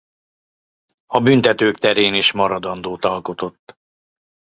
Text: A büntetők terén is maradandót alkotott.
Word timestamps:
A 1.05 1.19
büntetők 1.19 1.77
terén 1.77 2.13
is 2.13 2.31
maradandót 2.31 3.05
alkotott. 3.05 3.77